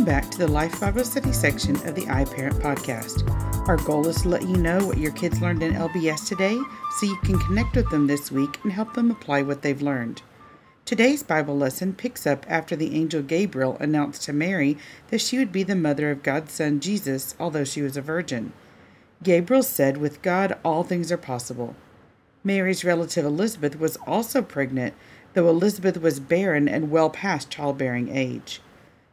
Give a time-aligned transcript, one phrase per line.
[0.00, 3.28] Welcome back to the Life Bible oh Study section of the iParent podcast.
[3.68, 6.58] Our goal is to let you know what your kids learned in LBS today
[6.96, 10.22] so you can connect with them this week and help them apply what they've learned.
[10.86, 14.78] Today's Bible lesson picks up after the angel Gabriel announced to Mary
[15.08, 18.54] that she would be the mother of God's son Jesus, although she was a virgin.
[19.22, 21.76] Gabriel said, With God all things are possible.
[22.42, 24.94] Mary's relative Elizabeth was also pregnant,
[25.34, 28.62] though Elizabeth was barren and well past childbearing age.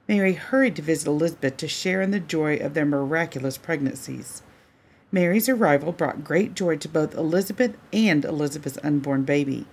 [0.07, 4.41] Mary hurried to visit Elizabeth to share in the joy of their miraculous pregnancies.
[5.11, 9.65] Mary's arrival brought great joy to both Elizabeth and Elizabeth's unborn baby.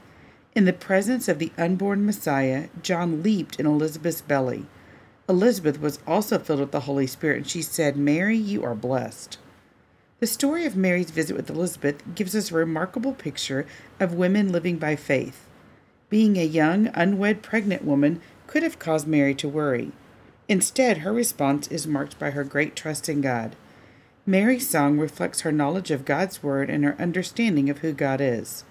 [0.55, 4.67] In the presence of the unborn Messiah, John leaped in Elizabeth's belly.
[5.29, 9.39] Elizabeth was also filled with the Holy Spirit, and she said, Mary, you are blessed.
[10.21, 13.67] The story of Mary's visit with Elizabeth gives us a remarkable picture
[13.99, 15.47] of women living by faith.
[16.09, 19.93] Being a young, unwed pregnant woman could have caused Mary to worry.
[20.49, 23.57] Instead, her response is marked by her great trust in God.
[24.27, 28.65] Mary's song reflects her knowledge of God's Word and her understanding of who God is.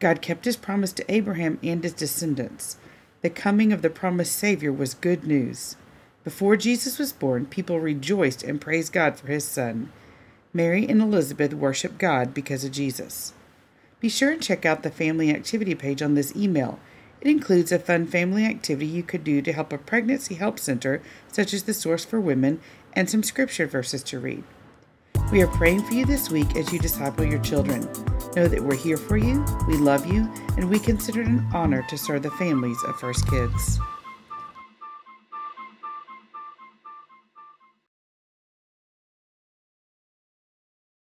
[0.00, 2.76] God kept his promise to Abraham and his descendants.
[3.22, 5.76] The coming of the promised Savior was good news.
[6.22, 9.90] Before Jesus was born, people rejoiced and praised God for his son.
[10.52, 13.32] Mary and Elizabeth worship God because of Jesus.
[14.00, 16.78] Be sure and check out the family activity page on this email
[17.20, 21.02] it includes a fun family activity you could do to help a pregnancy help center,
[21.30, 22.60] such as the Source for Women,
[22.92, 24.44] and some scripture verses to read.
[25.30, 27.80] We are praying for you this week as you disciple your children.
[28.34, 31.84] Know that we're here for you, we love you, and we consider it an honor
[31.88, 33.78] to serve the families of First Kids.